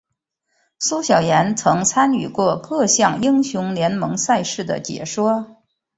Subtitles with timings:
[0.79, 5.57] 苏小妍曾参与过各项英雄联盟赛事的解说。